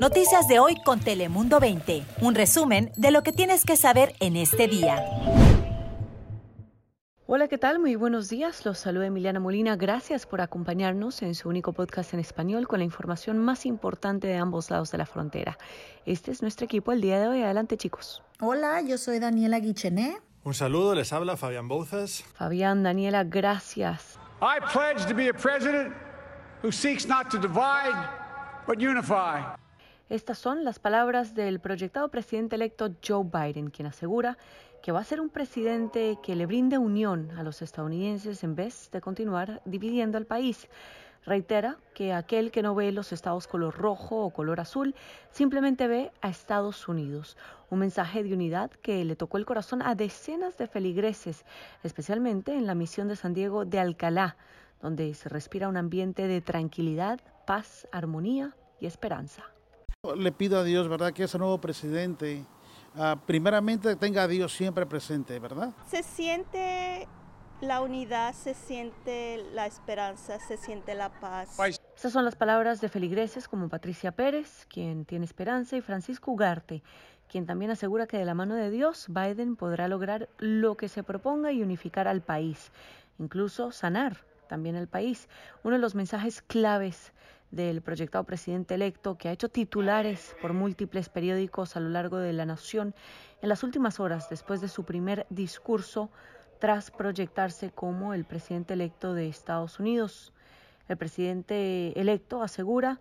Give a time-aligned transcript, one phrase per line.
[0.00, 2.04] Noticias de hoy con Telemundo 20.
[2.20, 5.02] Un resumen de lo que tienes que saber en este día.
[7.26, 7.78] Hola, ¿qué tal?
[7.78, 8.66] Muy buenos días.
[8.66, 9.74] Los saluda Emiliana Molina.
[9.76, 14.36] Gracias por acompañarnos en su único podcast en español con la información más importante de
[14.36, 15.56] ambos lados de la frontera.
[16.04, 17.42] Este es nuestro equipo el día de hoy.
[17.42, 18.22] Adelante, chicos.
[18.40, 20.18] Hola, yo soy Daniela Guichené.
[20.44, 22.22] Un saludo, les habla Fabián Bouzas.
[22.34, 24.18] Fabián, Daniela, gracias.
[24.42, 25.94] I pledge to be a president
[26.62, 27.96] who seeks not to divide,
[28.66, 29.40] but unify.
[30.08, 34.38] Estas son las palabras del proyectado presidente electo Joe Biden, quien asegura
[34.80, 38.88] que va a ser un presidente que le brinde unión a los estadounidenses en vez
[38.92, 40.68] de continuar dividiendo al país.
[41.24, 44.94] Reitera que aquel que no ve los estados color rojo o color azul
[45.32, 47.36] simplemente ve a Estados Unidos.
[47.68, 51.44] Un mensaje de unidad que le tocó el corazón a decenas de feligreses,
[51.82, 54.36] especialmente en la misión de San Diego de Alcalá,
[54.80, 59.55] donde se respira un ambiente de tranquilidad, paz, armonía y esperanza.
[60.14, 62.44] Le pido a Dios, ¿verdad?, que ese nuevo presidente,
[62.94, 65.72] uh, primeramente tenga a Dios siempre presente, ¿verdad?
[65.88, 67.08] Se siente
[67.60, 71.58] la unidad, se siente la esperanza, se siente la paz.
[71.58, 76.82] Estas son las palabras de feligreses como Patricia Pérez, quien tiene esperanza, y Francisco Ugarte,
[77.28, 81.02] quien también asegura que de la mano de Dios Biden podrá lograr lo que se
[81.02, 82.70] proponga y unificar al país,
[83.18, 85.28] incluso sanar también al país.
[85.64, 87.12] Uno de los mensajes claves
[87.50, 92.32] del proyectado presidente electo que ha hecho titulares por múltiples periódicos a lo largo de
[92.32, 92.94] la nación
[93.40, 96.10] en las últimas horas después de su primer discurso
[96.58, 100.32] tras proyectarse como el presidente electo de Estados Unidos.
[100.88, 102.98] El presidente electo asegura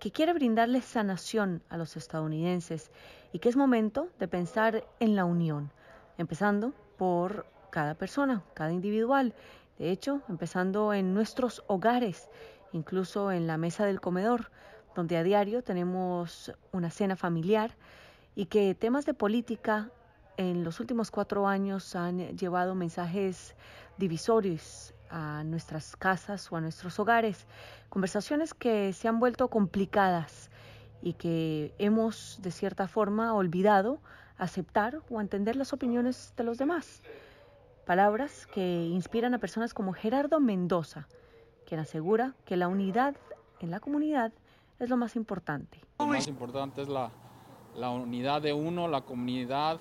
[0.00, 2.90] que quiere brindarle sanación a los estadounidenses
[3.32, 5.72] y que es momento de pensar en la unión,
[6.18, 9.34] empezando por cada persona, cada individual,
[9.78, 12.28] de hecho, empezando en nuestros hogares
[12.72, 14.50] incluso en la mesa del comedor,
[14.94, 17.76] donde a diario tenemos una cena familiar
[18.34, 19.90] y que temas de política
[20.36, 23.54] en los últimos cuatro años han llevado mensajes
[23.96, 27.46] divisorios a nuestras casas o a nuestros hogares,
[27.88, 30.50] conversaciones que se han vuelto complicadas
[31.02, 34.00] y que hemos de cierta forma olvidado
[34.36, 37.02] aceptar o entender las opiniones de los demás.
[37.86, 41.08] Palabras que inspiran a personas como Gerardo Mendoza,
[41.68, 43.14] quien asegura que la unidad
[43.60, 44.32] en la comunidad
[44.78, 45.78] es lo más importante.
[45.98, 47.10] Lo más importante es la,
[47.76, 49.78] la unidad de uno, la comunidad,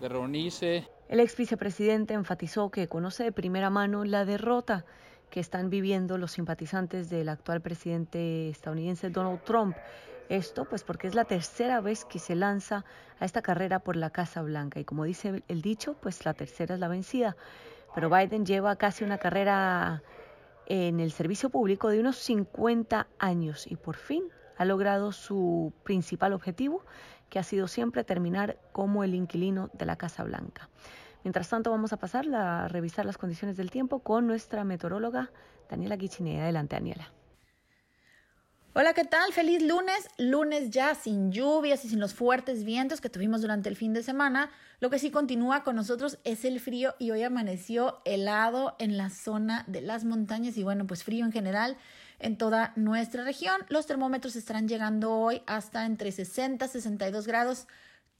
[0.00, 0.86] de reunirse.
[1.08, 4.84] El ex vicepresidente enfatizó que conoce de primera mano la derrota
[5.30, 9.76] que están viviendo los simpatizantes del actual presidente estadounidense Donald Trump.
[10.28, 12.84] Esto pues porque es la tercera vez que se lanza
[13.18, 16.74] a esta carrera por la Casa Blanca y como dice el dicho, pues la tercera
[16.74, 17.34] es la vencida.
[17.94, 20.02] Pero Biden lleva casi una carrera
[20.68, 24.24] en el servicio público de unos 50 años y por fin
[24.58, 26.84] ha logrado su principal objetivo,
[27.30, 30.68] que ha sido siempre terminar como el inquilino de la Casa Blanca.
[31.24, 35.30] Mientras tanto, vamos a pasar a revisar las condiciones del tiempo con nuestra meteoróloga
[35.70, 36.42] Daniela Guichinea.
[36.42, 37.17] Adelante, Daniela.
[38.80, 39.32] Hola, ¿qué tal?
[39.32, 40.08] Feliz lunes.
[40.18, 44.04] Lunes ya sin lluvias y sin los fuertes vientos que tuvimos durante el fin de
[44.04, 44.52] semana.
[44.78, 49.10] Lo que sí continúa con nosotros es el frío y hoy amaneció helado en la
[49.10, 51.76] zona de las montañas y bueno, pues frío en general
[52.20, 53.62] en toda nuestra región.
[53.68, 57.66] Los termómetros estarán llegando hoy hasta entre 60 y 62 grados,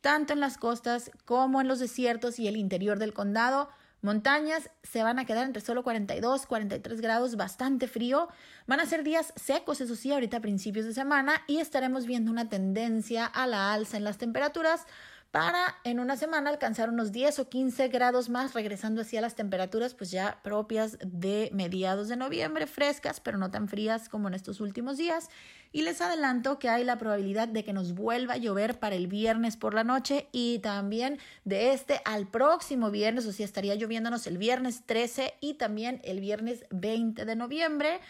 [0.00, 3.68] tanto en las costas como en los desiertos y el interior del condado.
[4.00, 8.28] Montañas se van a quedar entre solo 42, 43 grados, bastante frío.
[8.66, 12.30] Van a ser días secos, eso sí, ahorita a principios de semana y estaremos viendo
[12.30, 14.86] una tendencia a la alza en las temperaturas
[15.30, 19.34] para en una semana alcanzar unos 10 o 15 grados más, regresando así a las
[19.34, 24.34] temperaturas pues ya propias de mediados de noviembre, frescas, pero no tan frías como en
[24.34, 25.28] estos últimos días.
[25.70, 29.06] Y les adelanto que hay la probabilidad de que nos vuelva a llover para el
[29.06, 34.26] viernes por la noche y también de este al próximo viernes, o sea, estaría lloviéndonos
[34.26, 38.00] el viernes 13 y también el viernes 20 de noviembre.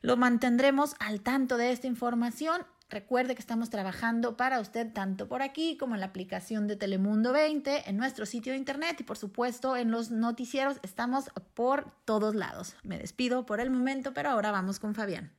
[0.00, 5.42] Lo mantendremos al tanto de esta información Recuerde que estamos trabajando para usted tanto por
[5.42, 9.16] aquí como en la aplicación de Telemundo 20, en nuestro sitio de internet y por
[9.16, 10.78] supuesto en los noticieros.
[10.82, 12.74] Estamos por todos lados.
[12.82, 15.30] Me despido por el momento, pero ahora vamos con Fabián.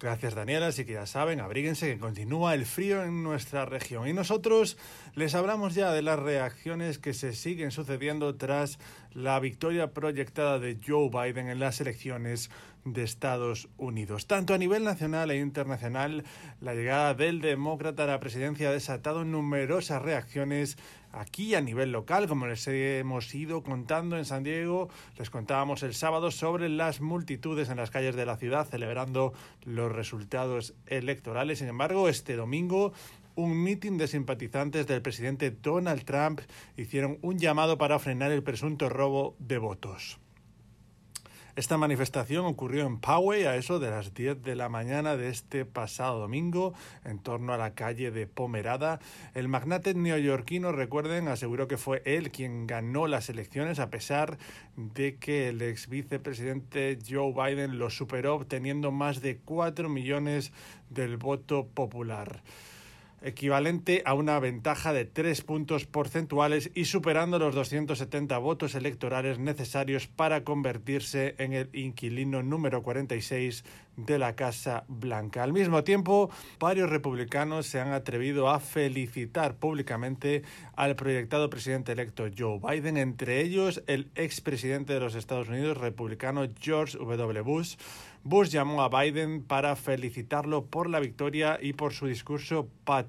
[0.00, 4.06] Gracias Daniela, así que ya saben, abríguense que continúa el frío en nuestra región.
[4.06, 4.76] Y nosotros
[5.14, 8.78] les hablamos ya de las reacciones que se siguen sucediendo tras
[9.10, 12.48] la victoria proyectada de Joe Biden en las elecciones
[12.84, 14.26] de Estados Unidos.
[14.26, 16.24] Tanto a nivel nacional e internacional,
[16.60, 20.78] la llegada del demócrata a la presidencia ha desatado numerosas reacciones
[21.12, 25.94] aquí a nivel local, como les hemos ido contando en San Diego, les contábamos el
[25.94, 29.32] sábado sobre las multitudes en las calles de la ciudad celebrando
[29.64, 31.58] los resultados electorales.
[31.58, 32.92] Sin embargo, este domingo
[33.34, 36.40] un mitin de simpatizantes del presidente Donald Trump
[36.76, 40.18] hicieron un llamado para frenar el presunto robo de votos.
[41.58, 45.64] Esta manifestación ocurrió en Poway a eso de las 10 de la mañana de este
[45.64, 46.72] pasado domingo,
[47.04, 49.00] en torno a la calle de Pomerada.
[49.34, 54.38] El magnate neoyorquino, recuerden, aseguró que fue él quien ganó las elecciones, a pesar
[54.76, 60.52] de que el ex vicepresidente Joe Biden lo superó, obteniendo más de 4 millones
[60.90, 62.40] del voto popular
[63.22, 70.06] equivalente a una ventaja de tres puntos porcentuales y superando los 270 votos electorales necesarios
[70.06, 73.64] para convertirse en el inquilino número 46
[73.96, 75.42] de la Casa Blanca.
[75.42, 76.30] Al mismo tiempo,
[76.60, 80.42] varios republicanos se han atrevido a felicitar públicamente
[80.76, 86.46] al proyectado presidente electo Joe Biden, entre ellos el expresidente de los Estados Unidos, republicano
[86.60, 87.40] George W.
[87.40, 87.76] Bush,
[88.24, 93.07] Bush llamó a Biden para felicitarlo por la victoria y por su discurso patriótico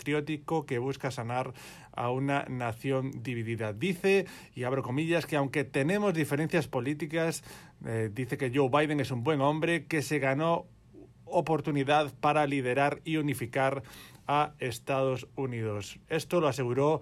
[0.65, 1.53] que busca sanar
[1.91, 3.73] a una nación dividida.
[3.73, 4.25] Dice,
[4.55, 7.43] y abro comillas, que aunque tenemos diferencias políticas,
[7.85, 10.65] eh, dice que Joe Biden es un buen hombre que se ganó
[11.25, 13.83] oportunidad para liderar y unificar
[14.27, 15.99] a Estados Unidos.
[16.07, 17.01] Esto lo aseguró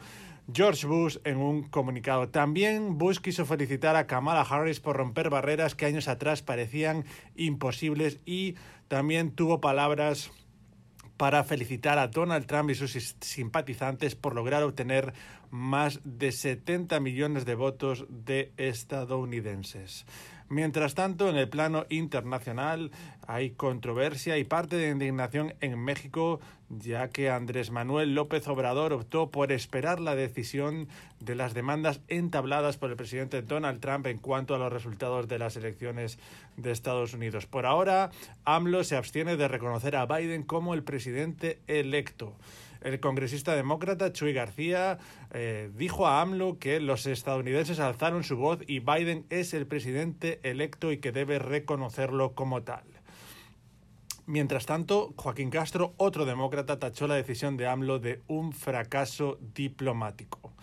[0.52, 2.30] George Bush en un comunicado.
[2.30, 7.04] También Bush quiso felicitar a Kamala Harris por romper barreras que años atrás parecían
[7.36, 8.56] imposibles y
[8.88, 10.32] también tuvo palabras
[11.18, 15.14] para felicitar a Donald Trump y sus simpatizantes por lograr obtener
[15.50, 20.06] más de 70 millones de votos de estadounidenses.
[20.50, 22.92] Mientras tanto, en el plano internacional
[23.28, 26.40] hay controversia y parte de indignación en México,
[26.70, 30.88] ya que Andrés Manuel López Obrador optó por esperar la decisión
[31.20, 35.40] de las demandas entabladas por el presidente Donald Trump en cuanto a los resultados de
[35.40, 36.18] las elecciones
[36.56, 37.46] de Estados Unidos.
[37.46, 38.12] Por ahora,
[38.46, 42.38] AMLO se abstiene de reconocer a Biden como el presidente electo.
[42.82, 44.98] El congresista demócrata Chuy García
[45.32, 50.40] eh, dijo a AMLO que los estadounidenses alzaron su voz y Biden es el presidente
[50.44, 52.84] electo y que debe reconocerlo como tal.
[54.26, 60.54] Mientras tanto, Joaquín Castro, otro demócrata, tachó la decisión de AMLO de un fracaso diplomático.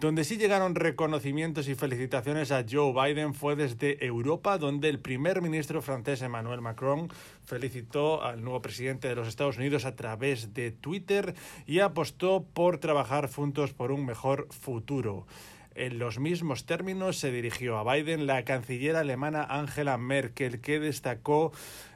[0.00, 5.42] Donde sí llegaron reconocimientos y felicitaciones a Joe Biden fue desde Europa, donde el primer
[5.42, 7.08] ministro francés Emmanuel Macron
[7.44, 11.34] felicitó al nuevo presidente de los Estados Unidos a través de Twitter
[11.66, 15.26] y apostó por trabajar juntos por un mejor futuro.
[15.74, 21.50] En los mismos términos se dirigió a Biden la canciller alemana Angela Merkel, que destacó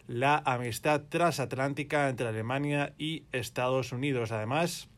[0.09, 4.33] la amistad transatlántica entre Alemania y Estados Unidos.
[4.33, 4.89] Además,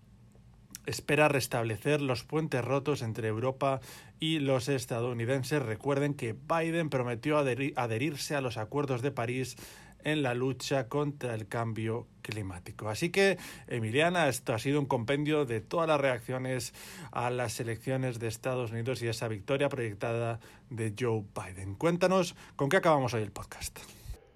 [0.86, 3.80] espera restablecer los puentes rotos entre Europa
[4.20, 5.62] y los estadounidenses.
[5.62, 9.56] Recuerden que Biden prometió adherirse a los acuerdos de París
[10.04, 12.88] en la lucha contra el cambio climático.
[12.88, 16.74] Así que, Emiliana, esto ha sido un compendio de todas las reacciones
[17.10, 20.40] a las elecciones de Estados Unidos y esa victoria proyectada
[20.70, 21.74] de Joe Biden.
[21.74, 23.80] Cuéntanos con qué acabamos hoy el podcast.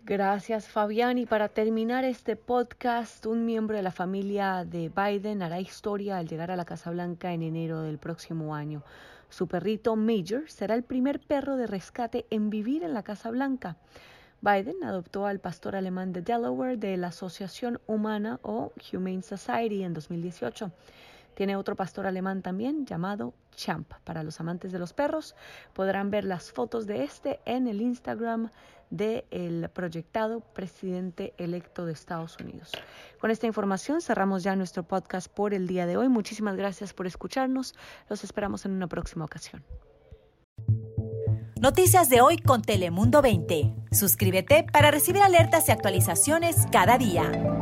[0.08, 1.18] Gracias Fabián.
[1.18, 6.26] Y para terminar este podcast, un miembro de la familia de Biden hará historia al
[6.26, 8.82] llegar a la Casa Blanca en enero del próximo año.
[9.28, 13.76] Su perrito Major será el primer perro de rescate en vivir en la Casa Blanca.
[14.40, 19.92] Biden adoptó al pastor alemán de Delaware de la Asociación Humana o Humane Society en
[19.92, 20.72] 2018.
[21.34, 23.92] Tiene otro pastor alemán también llamado Champ.
[24.04, 25.36] Para los amantes de los perros
[25.74, 28.48] podrán ver las fotos de este en el Instagram
[28.90, 32.72] del proyectado presidente electo de Estados Unidos.
[33.20, 36.08] Con esta información cerramos ya nuestro podcast por el día de hoy.
[36.08, 37.74] Muchísimas gracias por escucharnos.
[38.08, 39.64] Los esperamos en una próxima ocasión.
[41.60, 43.74] Noticias de hoy con Telemundo 20.
[43.90, 47.57] Suscríbete para recibir alertas y actualizaciones cada día.